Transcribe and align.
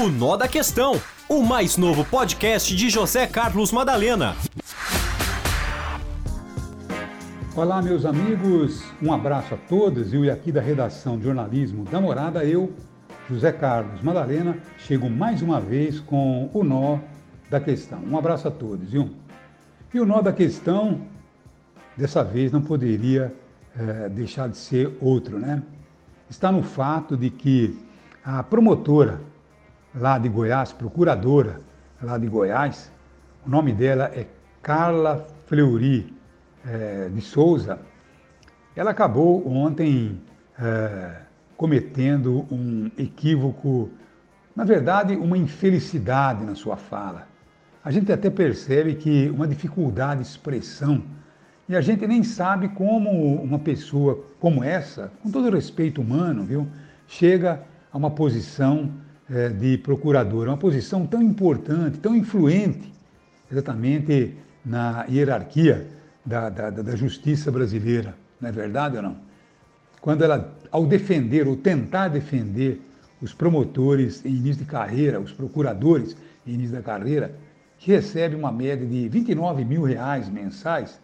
O 0.00 0.08
Nó 0.08 0.34
da 0.34 0.48
Questão, 0.48 0.98
o 1.28 1.42
mais 1.42 1.76
novo 1.76 2.06
podcast 2.06 2.74
de 2.74 2.88
José 2.88 3.26
Carlos 3.26 3.70
Madalena. 3.70 4.34
Olá, 7.54 7.82
meus 7.82 8.06
amigos, 8.06 8.82
um 9.02 9.12
abraço 9.12 9.52
a 9.52 9.58
todos. 9.58 10.14
Eu 10.14 10.24
e 10.24 10.30
aqui 10.30 10.50
da 10.50 10.62
redação 10.62 11.18
de 11.18 11.24
jornalismo 11.24 11.84
da 11.84 12.00
Morada, 12.00 12.42
eu, 12.46 12.72
José 13.28 13.52
Carlos 13.52 14.00
Madalena, 14.00 14.56
chego 14.78 15.10
mais 15.10 15.42
uma 15.42 15.60
vez 15.60 16.00
com 16.00 16.48
o 16.54 16.64
Nó 16.64 16.98
da 17.50 17.60
Questão. 17.60 18.02
Um 18.02 18.16
abraço 18.16 18.48
a 18.48 18.50
todos, 18.50 18.92
viu? 18.92 19.10
E 19.92 20.00
o 20.00 20.06
Nó 20.06 20.22
da 20.22 20.32
Questão, 20.32 21.02
dessa 21.94 22.24
vez, 22.24 22.50
não 22.50 22.62
poderia 22.62 23.34
é, 23.78 24.08
deixar 24.08 24.48
de 24.48 24.56
ser 24.56 24.96
outro, 24.98 25.38
né? 25.38 25.62
Está 26.30 26.50
no 26.50 26.62
fato 26.62 27.18
de 27.18 27.28
que 27.28 27.78
a 28.24 28.42
promotora 28.42 29.28
lá 29.94 30.18
de 30.18 30.28
Goiás, 30.28 30.72
procuradora 30.72 31.60
lá 32.02 32.16
de 32.16 32.26
Goiás, 32.26 32.90
o 33.46 33.50
nome 33.50 33.72
dela 33.72 34.10
é 34.14 34.26
Carla 34.62 35.26
Fleury 35.46 36.14
é, 36.66 37.08
de 37.08 37.20
Souza, 37.20 37.78
ela 38.76 38.90
acabou 38.90 39.46
ontem 39.48 40.20
é, 40.58 41.16
cometendo 41.56 42.46
um 42.50 42.90
equívoco, 42.96 43.90
na 44.54 44.64
verdade, 44.64 45.16
uma 45.16 45.36
infelicidade 45.36 46.44
na 46.44 46.54
sua 46.54 46.76
fala. 46.76 47.28
A 47.84 47.90
gente 47.90 48.12
até 48.12 48.30
percebe 48.30 48.94
que 48.94 49.30
uma 49.30 49.46
dificuldade 49.46 50.22
de 50.22 50.28
expressão 50.28 51.02
e 51.70 51.76
a 51.76 51.80
gente 51.80 52.04
nem 52.04 52.24
sabe 52.24 52.68
como 52.70 53.40
uma 53.40 53.58
pessoa 53.58 54.24
como 54.40 54.64
essa, 54.64 55.12
com 55.22 55.30
todo 55.30 55.48
o 55.48 55.52
respeito 55.52 56.00
humano, 56.00 56.42
viu, 56.42 56.66
chega 57.06 57.62
a 57.92 57.96
uma 57.96 58.10
posição 58.10 58.90
de 59.58 59.78
procurador, 59.78 60.48
uma 60.48 60.56
posição 60.56 61.06
tão 61.06 61.22
importante, 61.22 61.98
tão 61.98 62.16
influente, 62.16 62.92
exatamente 63.50 64.34
na 64.64 65.06
hierarquia 65.08 65.86
da, 66.26 66.48
da, 66.48 66.70
da 66.70 66.96
justiça 66.96 67.50
brasileira. 67.50 68.14
Não 68.40 68.48
é 68.48 68.52
verdade 68.52 68.96
ou 68.96 69.02
não? 69.02 69.16
Quando 70.00 70.24
ela, 70.24 70.52
ao 70.72 70.84
defender 70.84 71.46
ou 71.46 71.56
tentar 71.56 72.08
defender 72.08 72.80
os 73.22 73.32
promotores 73.32 74.24
em 74.24 74.30
início 74.30 74.64
de 74.64 74.70
carreira, 74.70 75.20
os 75.20 75.30
procuradores 75.30 76.16
em 76.44 76.54
início 76.54 76.74
da 76.74 76.82
carreira, 76.82 77.32
que 77.78 77.92
recebem 77.92 78.36
uma 78.36 78.50
média 78.50 78.86
de 78.86 79.08
29 79.08 79.64
mil 79.64 79.82
reais 79.82 80.28
mensais, 80.28 80.98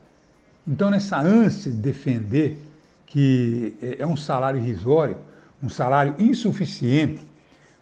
então 0.67 0.91
nessa 0.91 1.21
ânsia 1.21 1.71
de 1.71 1.79
defender 1.79 2.59
que 3.07 3.77
é, 3.81 3.97
é 4.01 4.07
um 4.07 4.17
salário 4.17 4.59
irrisório, 4.59 5.17
um 5.63 5.69
salário 5.69 6.17
insuficiente 6.19 7.21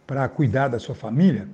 para 0.05 0.27
cuidar 0.29 0.67
da 0.67 0.79
sua 0.79 0.95
família, 0.95 1.47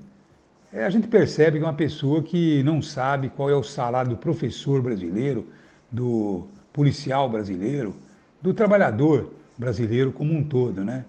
é, 0.73 0.85
a 0.85 0.89
gente 0.89 1.07
percebe 1.07 1.57
que 1.57 1.65
é 1.65 1.67
uma 1.67 1.73
pessoa 1.73 2.23
que 2.23 2.63
não 2.63 2.81
sabe 2.81 3.29
qual 3.29 3.49
é 3.49 3.55
o 3.55 3.63
salário 3.63 4.11
do 4.11 4.17
professor 4.17 4.81
brasileiro, 4.81 5.47
do 5.91 6.47
policial 6.71 7.29
brasileiro, 7.29 7.95
do 8.41 8.53
trabalhador 8.53 9.33
brasileiro 9.57 10.11
como 10.11 10.33
um 10.33 10.43
todo, 10.43 10.83
né? 10.83 11.05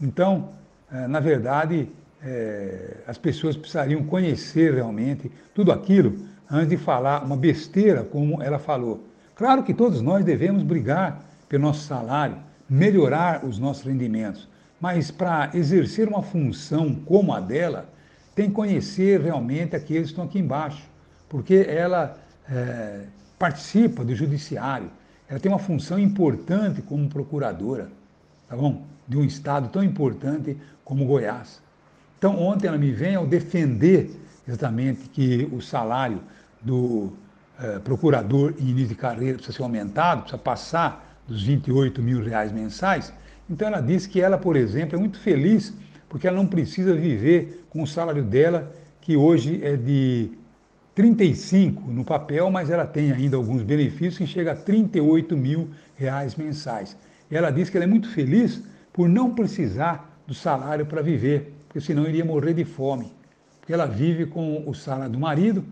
Então, 0.00 0.50
é, 0.92 1.06
na 1.06 1.20
verdade, 1.20 1.88
é, 2.22 2.96
as 3.06 3.16
pessoas 3.16 3.56
precisariam 3.56 4.02
conhecer 4.04 4.74
realmente 4.74 5.30
tudo 5.54 5.70
aquilo 5.70 6.16
antes 6.50 6.68
de 6.68 6.76
falar 6.76 7.24
uma 7.24 7.36
besteira 7.36 8.02
como 8.02 8.42
ela 8.42 8.58
falou. 8.58 9.04
Claro 9.34 9.62
que 9.62 9.72
todos 9.72 10.00
nós 10.00 10.24
devemos 10.24 10.62
brigar 10.62 11.22
pelo 11.48 11.62
nosso 11.62 11.86
salário, 11.86 12.38
melhorar 12.68 13.44
os 13.44 13.58
nossos 13.58 13.84
rendimentos, 13.84 14.48
mas 14.80 15.10
para 15.10 15.50
exercer 15.54 16.08
uma 16.08 16.22
função 16.22 16.94
como 16.94 17.32
a 17.32 17.40
dela, 17.40 17.88
tem 18.34 18.48
que 18.48 18.54
conhecer 18.54 19.20
realmente 19.20 19.74
aqueles 19.74 20.08
que 20.08 20.12
estão 20.12 20.24
aqui 20.24 20.38
embaixo, 20.38 20.88
porque 21.28 21.66
ela 21.68 22.18
é, 22.48 23.04
participa 23.38 24.04
do 24.04 24.14
judiciário, 24.14 24.90
ela 25.28 25.40
tem 25.40 25.50
uma 25.50 25.58
função 25.58 25.98
importante 25.98 26.82
como 26.82 27.08
procuradora, 27.08 27.88
tá 28.48 28.56
bom? 28.56 28.84
De 29.08 29.16
um 29.16 29.24
estado 29.24 29.68
tão 29.68 29.82
importante 29.82 30.56
como 30.84 31.04
Goiás. 31.06 31.60
Então, 32.18 32.40
ontem 32.40 32.68
ela 32.68 32.78
me 32.78 32.92
vem 32.92 33.14
ao 33.14 33.26
defender 33.26 34.10
exatamente 34.46 35.08
que 35.08 35.48
o 35.52 35.60
salário 35.60 36.20
do 36.60 37.12
é, 37.58 37.78
procurador 37.78 38.54
em 38.58 38.68
início 38.68 38.88
de 38.88 38.94
carreira 38.94 39.34
precisa 39.34 39.56
ser 39.56 39.62
aumentado, 39.62 40.22
precisa 40.22 40.38
passar 40.38 41.18
dos 41.26 41.42
28 41.42 42.02
mil 42.02 42.22
reais 42.22 42.52
mensais. 42.52 43.12
Então 43.48 43.68
ela 43.68 43.80
disse 43.80 44.08
que 44.08 44.20
ela, 44.20 44.36
por 44.36 44.56
exemplo, 44.56 44.96
é 44.96 44.98
muito 44.98 45.20
feliz 45.20 45.72
porque 46.08 46.26
ela 46.26 46.36
não 46.36 46.46
precisa 46.46 46.94
viver 46.94 47.64
com 47.70 47.82
o 47.82 47.86
salário 47.86 48.24
dela, 48.24 48.72
que 49.00 49.16
hoje 49.16 49.60
é 49.62 49.76
de 49.76 50.30
35 50.94 51.90
no 51.90 52.04
papel, 52.04 52.50
mas 52.50 52.70
ela 52.70 52.86
tem 52.86 53.12
ainda 53.12 53.36
alguns 53.36 53.62
benefícios 53.62 54.18
que 54.18 54.26
chega 54.26 54.52
a 54.52 54.56
38 54.56 55.36
mil 55.36 55.70
reais 55.94 56.34
mensais. 56.34 56.96
Ela 57.30 57.50
disse 57.50 57.70
que 57.70 57.76
ela 57.76 57.84
é 57.84 57.88
muito 57.88 58.08
feliz 58.08 58.62
por 58.92 59.08
não 59.08 59.34
precisar 59.34 60.18
do 60.26 60.34
salário 60.34 60.86
para 60.86 61.02
viver, 61.02 61.52
porque 61.68 61.80
senão 61.80 62.08
iria 62.08 62.24
morrer 62.24 62.54
de 62.54 62.64
fome. 62.64 63.12
Porque 63.60 63.72
ela 63.72 63.86
vive 63.86 64.26
com 64.26 64.62
o 64.66 64.74
salário 64.74 65.12
do 65.12 65.18
marido, 65.18 65.64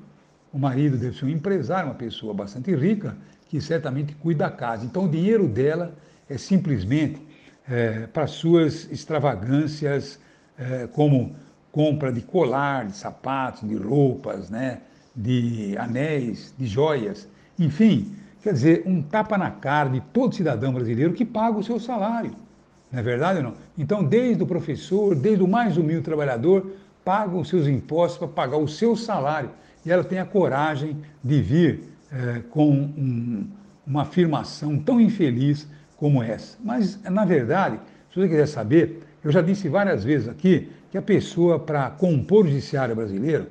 o 0.52 0.58
marido 0.58 0.96
deve 0.96 1.16
ser 1.16 1.24
um 1.24 1.30
empresário, 1.30 1.88
uma 1.88 1.94
pessoa 1.94 2.34
bastante 2.34 2.74
rica, 2.74 3.16
que 3.48 3.60
certamente 3.60 4.14
cuida 4.16 4.44
da 4.44 4.50
casa. 4.50 4.84
Então 4.84 5.04
o 5.04 5.08
dinheiro 5.08 5.48
dela 5.48 5.94
é 6.28 6.36
simplesmente 6.36 7.20
é, 7.68 8.06
para 8.06 8.26
suas 8.26 8.90
extravagâncias, 8.90 10.18
é, 10.58 10.86
como 10.86 11.34
compra 11.72 12.12
de 12.12 12.20
colar, 12.20 12.86
de 12.86 12.96
sapatos, 12.96 13.68
de 13.68 13.74
roupas, 13.74 14.50
né, 14.50 14.80
de 15.14 15.76
anéis, 15.78 16.54
de 16.56 16.66
joias, 16.66 17.28
enfim, 17.58 18.12
quer 18.42 18.52
dizer, 18.52 18.82
um 18.86 19.02
tapa 19.02 19.36
na 19.38 19.50
cara 19.50 19.88
de 19.88 20.00
todo 20.00 20.34
cidadão 20.34 20.72
brasileiro 20.72 21.12
que 21.12 21.24
paga 21.24 21.58
o 21.58 21.64
seu 21.64 21.80
salário. 21.80 22.32
Não 22.92 23.00
é 23.00 23.02
verdade 23.02 23.38
ou 23.38 23.44
não? 23.44 23.54
Então, 23.76 24.04
desde 24.04 24.42
o 24.42 24.46
professor, 24.46 25.16
desde 25.16 25.42
o 25.42 25.48
mais 25.48 25.76
humilde 25.76 26.02
trabalhador, 26.02 26.72
paga 27.04 27.36
os 27.36 27.48
seus 27.48 27.66
impostos 27.66 28.18
para 28.18 28.28
pagar 28.28 28.56
o 28.56 28.68
seu 28.68 28.94
salário. 28.94 29.50
E 29.84 29.90
ela 29.90 30.04
tem 30.04 30.18
a 30.18 30.24
coragem 30.24 30.96
de 31.22 31.42
vir 31.42 31.82
é, 32.12 32.42
com 32.50 32.70
um, 32.70 33.48
uma 33.86 34.02
afirmação 34.02 34.78
tão 34.78 35.00
infeliz 35.00 35.66
como 36.04 36.22
essa. 36.22 36.58
Mas, 36.62 37.00
na 37.02 37.24
verdade, 37.24 37.80
se 38.12 38.20
você 38.20 38.28
quiser 38.28 38.46
saber, 38.46 39.00
eu 39.24 39.32
já 39.32 39.40
disse 39.40 39.70
várias 39.70 40.04
vezes 40.04 40.28
aqui 40.28 40.68
que 40.90 40.98
a 40.98 41.00
pessoa, 41.00 41.58
para 41.58 41.88
compor 41.88 42.44
o 42.44 42.48
judiciário 42.48 42.94
brasileiro, 42.94 43.46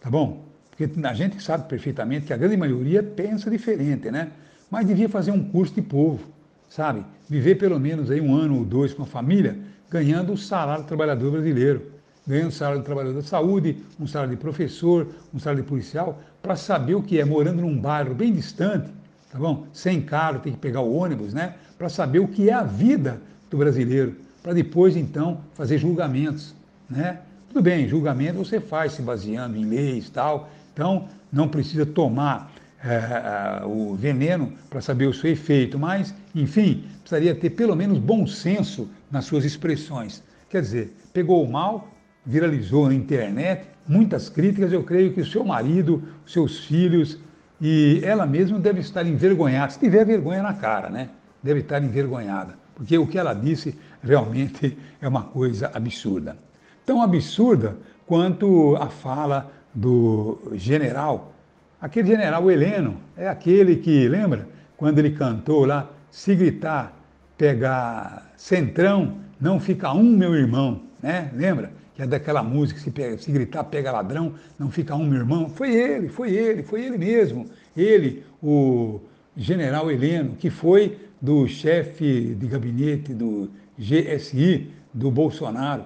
tá 0.00 0.10
bom? 0.10 0.44
Porque 0.68 0.90
a 1.06 1.14
gente 1.14 1.40
sabe 1.40 1.68
perfeitamente 1.68 2.26
que 2.26 2.32
a 2.32 2.36
grande 2.36 2.56
maioria 2.56 3.00
pensa 3.00 3.48
diferente, 3.48 4.10
né? 4.10 4.32
Mas 4.68 4.88
devia 4.88 5.08
fazer 5.08 5.30
um 5.30 5.44
curso 5.44 5.72
de 5.72 5.82
povo, 5.82 6.26
sabe? 6.68 7.04
Viver 7.28 7.54
pelo 7.54 7.78
menos 7.78 8.10
aí 8.10 8.20
um 8.20 8.34
ano 8.34 8.58
ou 8.58 8.64
dois 8.64 8.92
com 8.92 9.04
a 9.04 9.06
família, 9.06 9.56
ganhando 9.88 10.32
o 10.32 10.36
salário 10.36 10.82
do 10.82 10.88
trabalhador 10.88 11.30
brasileiro, 11.30 11.92
ganhando 12.26 12.48
o 12.48 12.52
salário 12.52 12.80
do 12.80 12.84
trabalhador 12.84 13.22
da 13.22 13.22
saúde, 13.22 13.76
um 14.00 14.06
salário 14.08 14.34
de 14.34 14.40
professor, 14.40 15.06
um 15.32 15.38
salário 15.38 15.62
de 15.62 15.68
policial, 15.68 16.20
para 16.42 16.56
saber 16.56 16.96
o 16.96 17.02
que 17.04 17.20
é 17.20 17.24
morando 17.24 17.62
num 17.62 17.78
bairro 17.78 18.16
bem 18.16 18.32
distante, 18.32 18.90
tá 19.34 19.40
bom? 19.40 19.66
Sem 19.72 20.00
carro, 20.00 20.38
tem 20.38 20.52
que 20.52 20.58
pegar 20.60 20.80
o 20.80 20.94
ônibus, 20.94 21.34
né? 21.34 21.54
Para 21.76 21.88
saber 21.88 22.20
o 22.20 22.28
que 22.28 22.48
é 22.48 22.52
a 22.52 22.62
vida 22.62 23.20
do 23.50 23.56
brasileiro, 23.56 24.14
para 24.40 24.52
depois 24.52 24.96
então 24.96 25.40
fazer 25.54 25.76
julgamentos, 25.76 26.54
né? 26.88 27.18
Tudo 27.48 27.60
bem, 27.60 27.88
julgamento 27.88 28.38
você 28.38 28.60
faz 28.60 28.92
se 28.92 29.02
baseando 29.02 29.56
em 29.56 29.64
leis 29.64 30.08
tal, 30.08 30.48
então 30.72 31.08
não 31.32 31.48
precisa 31.48 31.84
tomar 31.84 32.52
é, 32.84 33.66
o 33.66 33.96
veneno 33.96 34.52
para 34.70 34.80
saber 34.80 35.06
o 35.06 35.12
seu 35.12 35.32
efeito, 35.32 35.80
mas, 35.80 36.14
enfim, 36.32 36.84
precisaria 37.00 37.34
ter 37.34 37.50
pelo 37.50 37.74
menos 37.74 37.98
bom 37.98 38.28
senso 38.28 38.88
nas 39.10 39.24
suas 39.24 39.44
expressões. 39.44 40.22
Quer 40.48 40.62
dizer, 40.62 40.96
pegou 41.12 41.44
o 41.44 41.50
mal, 41.50 41.88
viralizou 42.24 42.86
na 42.86 42.94
internet, 42.94 43.66
muitas 43.88 44.28
críticas, 44.28 44.72
eu 44.72 44.84
creio 44.84 45.12
que 45.12 45.22
o 45.22 45.26
seu 45.26 45.44
marido, 45.44 46.04
os 46.24 46.32
seus 46.32 46.64
filhos, 46.66 47.18
e 47.60 48.00
ela 48.02 48.26
mesma 48.26 48.58
deve 48.58 48.80
estar 48.80 49.06
envergonhada, 49.06 49.70
se 49.70 49.78
tiver 49.78 50.04
vergonha 50.04 50.42
na 50.42 50.54
cara, 50.54 50.88
né? 50.90 51.08
Deve 51.42 51.60
estar 51.60 51.82
envergonhada, 51.82 52.54
porque 52.74 52.98
o 52.98 53.06
que 53.06 53.18
ela 53.18 53.34
disse 53.34 53.78
realmente 54.02 54.76
é 55.00 55.08
uma 55.08 55.22
coisa 55.22 55.70
absurda. 55.72 56.36
Tão 56.84 57.02
absurda 57.02 57.76
quanto 58.06 58.76
a 58.76 58.88
fala 58.88 59.50
do 59.74 60.38
general, 60.54 61.32
aquele 61.80 62.08
general 62.08 62.50
Heleno, 62.50 62.96
é 63.16 63.28
aquele 63.28 63.76
que, 63.76 64.08
lembra, 64.08 64.48
quando 64.76 64.98
ele 64.98 65.10
cantou 65.10 65.64
lá, 65.64 65.90
se 66.10 66.34
gritar, 66.34 66.92
pegar 67.36 68.32
centrão, 68.36 69.18
não 69.40 69.58
fica 69.58 69.92
um 69.92 70.02
meu 70.02 70.34
irmão, 70.34 70.82
né? 71.02 71.30
Lembra? 71.34 71.72
Que 71.94 72.02
é 72.02 72.06
daquela 72.06 72.42
música, 72.42 72.80
se, 72.80 72.90
pega, 72.90 73.16
se 73.18 73.30
gritar 73.30 73.64
pega 73.64 73.92
ladrão, 73.92 74.34
não 74.58 74.70
fica 74.70 74.94
um 74.96 75.06
meu 75.06 75.20
irmão. 75.20 75.48
Foi 75.48 75.72
ele, 75.74 76.08
foi 76.08 76.32
ele, 76.34 76.62
foi 76.62 76.84
ele 76.84 76.98
mesmo. 76.98 77.46
Ele, 77.76 78.24
o 78.42 79.00
general 79.36 79.90
Heleno, 79.90 80.34
que 80.36 80.50
foi 80.50 80.98
do 81.20 81.46
chefe 81.46 82.34
de 82.34 82.46
gabinete 82.46 83.14
do 83.14 83.48
GSI, 83.78 84.70
do 84.92 85.10
Bolsonaro. 85.10 85.84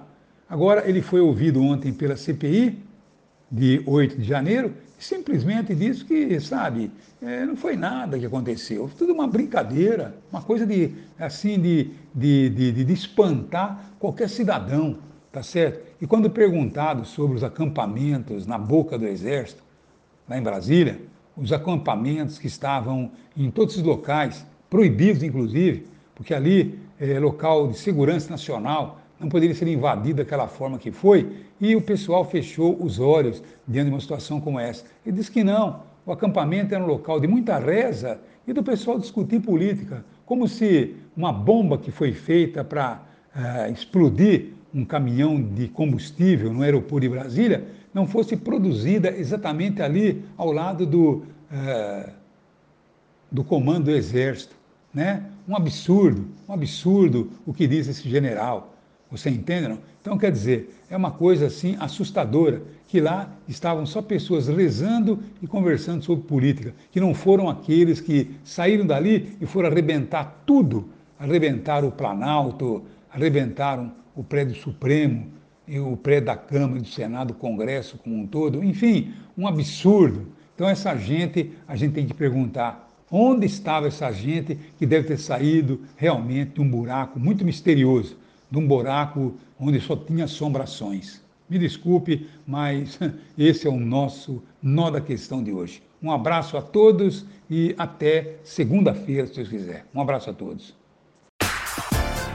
Agora, 0.49 0.89
ele 0.89 1.01
foi 1.01 1.21
ouvido 1.21 1.61
ontem 1.61 1.93
pela 1.93 2.15
CPI, 2.15 2.83
de 3.51 3.81
8 3.85 4.17
de 4.17 4.23
janeiro, 4.23 4.73
e 4.99 5.03
simplesmente 5.03 5.73
disse 5.73 6.03
que, 6.05 6.39
sabe, 6.39 6.91
é, 7.21 7.45
não 7.45 7.55
foi 7.55 7.75
nada 7.75 8.19
que 8.19 8.25
aconteceu, 8.25 8.89
tudo 8.97 9.13
uma 9.13 9.27
brincadeira, 9.27 10.15
uma 10.31 10.41
coisa 10.41 10.65
de, 10.65 10.93
assim, 11.19 11.59
de, 11.59 11.91
de, 12.13 12.49
de, 12.49 12.83
de 12.83 12.93
espantar 12.93 13.91
qualquer 13.99 14.29
cidadão, 14.29 14.97
tá 15.31 15.41
certo? 15.41 15.88
E 16.01 16.07
quando 16.07 16.29
perguntado 16.29 17.05
sobre 17.05 17.35
os 17.35 17.43
acampamentos 17.43 18.47
na 18.47 18.57
boca 18.57 18.97
do 18.97 19.05
exército, 19.05 19.61
lá 20.27 20.37
em 20.37 20.41
Brasília, 20.41 21.01
os 21.35 21.51
acampamentos 21.51 22.39
que 22.39 22.47
estavam 22.47 23.11
em 23.35 23.51
todos 23.51 23.75
os 23.75 23.83
locais, 23.83 24.45
proibidos 24.69 25.23
inclusive, 25.23 25.87
porque 26.15 26.33
ali 26.33 26.79
é 26.99 27.19
local 27.19 27.67
de 27.67 27.77
segurança 27.77 28.29
nacional, 28.29 28.99
não 29.19 29.27
poderia 29.27 29.53
ser 29.53 29.67
invadido 29.67 30.23
daquela 30.23 30.47
forma 30.47 30.77
que 30.77 30.91
foi, 30.91 31.43
e 31.59 31.75
o 31.75 31.81
pessoal 31.81 32.23
fechou 32.23 32.81
os 32.81 32.99
olhos 32.99 33.43
diante 33.67 33.87
de 33.87 33.93
uma 33.93 33.99
situação 33.99 34.39
como 34.39 34.59
essa. 34.59 34.85
Ele 35.05 35.17
disse 35.17 35.31
que 35.31 35.43
não, 35.43 35.81
o 36.05 36.11
acampamento 36.11 36.73
era 36.73 36.83
um 36.83 36.87
local 36.87 37.19
de 37.19 37.27
muita 37.27 37.57
reza 37.59 38.19
e 38.47 38.53
do 38.53 38.63
pessoal 38.63 38.97
discutir 38.97 39.41
política, 39.41 40.05
como 40.25 40.47
se 40.47 40.95
uma 41.15 41.33
bomba 41.33 41.77
que 41.77 41.91
foi 41.91 42.13
feita 42.13 42.63
para 42.63 43.01
uh, 43.35 43.71
explodir 43.71 44.53
um 44.73 44.85
caminhão 44.85 45.41
de 45.41 45.67
combustível 45.67 46.53
no 46.53 46.61
aeroporto 46.61 47.01
de 47.01 47.09
Brasília 47.09 47.67
não 47.93 48.07
fosse 48.07 48.37
produzida 48.37 49.09
exatamente 49.17 49.81
ali 49.81 50.23
ao 50.37 50.51
lado 50.51 50.85
do, 50.85 51.23
uh, 51.51 52.09
do 53.31 53.43
comando 53.43 53.85
do 53.85 53.91
Exército. 53.91 54.55
Né? 54.93 55.23
Um 55.47 55.55
absurdo, 55.55 56.27
um 56.47 56.53
absurdo 56.53 57.31
o 57.45 57.53
que 57.53 57.67
diz 57.67 57.87
esse 57.87 58.07
general. 58.07 58.75
Você 59.11 59.29
entende? 59.29 59.67
Não? 59.67 59.79
Então, 60.01 60.17
quer 60.17 60.31
dizer, 60.31 60.75
é 60.89 60.95
uma 60.95 61.11
coisa 61.11 61.47
assim 61.47 61.75
assustadora, 61.79 62.61
que 62.87 63.01
lá 63.01 63.29
estavam 63.47 63.85
só 63.85 64.01
pessoas 64.01 64.47
rezando 64.47 65.19
e 65.41 65.47
conversando 65.47 66.03
sobre 66.03 66.25
política, 66.25 66.73
que 66.91 66.99
não 66.99 67.13
foram 67.13 67.49
aqueles 67.49 67.99
que 67.99 68.31
saíram 68.43 68.85
dali 68.85 69.35
e 69.41 69.45
foram 69.45 69.69
arrebentar 69.69 70.43
tudo, 70.45 70.89
arrebentaram 71.19 71.87
o 71.87 71.91
Planalto, 71.91 72.83
arrebentaram 73.11 73.91
o 74.19 74.23
prédio 74.23 74.53
Supremo, 74.53 75.27
o 75.65 75.95
prédio 75.95 76.25
da 76.25 76.35
Câmara, 76.35 76.81
do 76.81 76.87
Senado, 76.87 77.29
do 77.29 77.39
Congresso 77.39 77.97
como 77.97 78.17
um 78.17 78.27
todo, 78.27 78.61
enfim, 78.61 79.13
um 79.37 79.47
absurdo. 79.47 80.27
Então, 80.53 80.67
essa 80.67 80.93
gente, 80.97 81.53
a 81.65 81.73
gente 81.77 81.93
tem 81.93 82.05
que 82.05 82.13
perguntar 82.13 82.89
onde 83.09 83.45
estava 83.45 83.87
essa 83.87 84.11
gente 84.11 84.59
que 84.77 84.85
deve 84.85 85.07
ter 85.07 85.17
saído 85.17 85.79
realmente 85.95 86.55
de 86.55 86.61
um 86.61 86.69
buraco 86.69 87.17
muito 87.17 87.45
misterioso 87.45 88.17
de 88.51 88.57
um 88.57 88.67
buraco 88.67 89.35
onde 89.57 89.79
só 89.79 89.95
tinha 89.95 90.25
assombrações. 90.25 91.21
Me 91.49 91.57
desculpe, 91.57 92.27
mas 92.45 92.99
esse 93.37 93.67
é 93.67 93.69
o 93.69 93.79
nosso 93.79 94.43
nó 94.61 94.89
da 94.89 94.99
questão 94.99 95.41
de 95.41 95.53
hoje. 95.53 95.81
Um 96.03 96.11
abraço 96.11 96.57
a 96.57 96.61
todos 96.61 97.25
e 97.49 97.73
até 97.77 98.35
segunda-feira, 98.43 99.27
se 99.27 99.35
Deus 99.35 99.47
quiser. 99.47 99.85
Um 99.95 100.01
abraço 100.01 100.29
a 100.29 100.33
todos. 100.33 100.77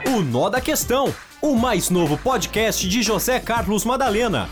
O 0.06 0.22
Nó 0.22 0.48
da 0.48 0.60
Questão, 0.60 1.12
o 1.44 1.54
mais 1.54 1.90
novo 1.90 2.16
podcast 2.16 2.88
de 2.88 3.02
José 3.02 3.38
Carlos 3.38 3.84
Madalena. 3.84 4.48